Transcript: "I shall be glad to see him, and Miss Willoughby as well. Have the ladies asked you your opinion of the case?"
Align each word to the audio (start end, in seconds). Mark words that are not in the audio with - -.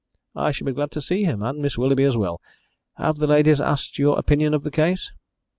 "I 0.35 0.49
shall 0.49 0.65
be 0.65 0.73
glad 0.73 0.89
to 0.93 0.99
see 1.01 1.25
him, 1.25 1.43
and 1.43 1.59
Miss 1.59 1.77
Willoughby 1.77 2.05
as 2.05 2.17
well. 2.17 2.41
Have 2.97 3.17
the 3.17 3.27
ladies 3.27 3.61
asked 3.61 3.99
you 3.99 4.07
your 4.07 4.17
opinion 4.17 4.55
of 4.55 4.63
the 4.63 4.71
case?" 4.71 5.11